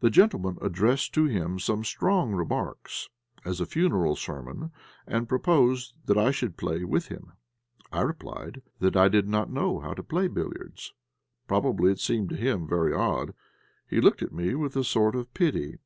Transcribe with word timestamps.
The 0.00 0.10
gentleman 0.10 0.58
addressed 0.60 1.14
to 1.14 1.24
him 1.24 1.58
some 1.58 1.84
strong 1.84 2.32
remarks, 2.34 3.08
as 3.46 3.62
a 3.62 3.64
funeral 3.64 4.14
sermon, 4.14 4.70
and 5.06 5.26
proposed 5.26 5.94
that 6.04 6.18
I 6.18 6.32
should 6.32 6.58
play 6.58 6.74
a 6.74 6.78
game 6.80 6.90
with 6.90 7.06
him. 7.06 7.32
I 7.90 8.02
replied 8.02 8.60
that 8.80 8.94
I 8.94 9.08
did 9.08 9.26
not 9.26 9.50
know 9.50 9.80
how 9.80 9.94
to 9.94 10.02
play 10.02 10.28
billiards. 10.28 10.92
Probably 11.48 11.92
it 11.92 11.98
seemed 12.00 12.28
to 12.28 12.36
him 12.36 12.68
very 12.68 12.92
odd. 12.92 13.32
He 13.88 14.02
looked 14.02 14.20
at 14.20 14.34
me 14.34 14.54
with 14.54 14.76
a 14.76 14.84
sort 14.84 15.16
of 15.16 15.32
pity. 15.32 15.78